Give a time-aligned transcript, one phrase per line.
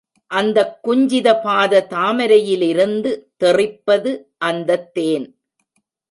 [0.31, 3.11] அந்தக் குஞ்சித பாத தாமரையிலிருந்து
[3.37, 4.11] தெறிப்பது
[4.37, 5.27] அந்தத் தேன்.